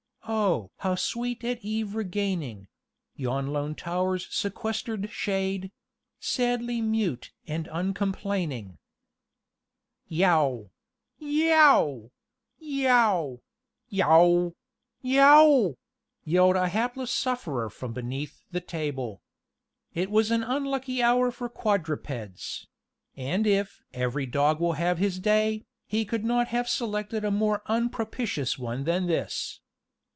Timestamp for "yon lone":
3.17-3.75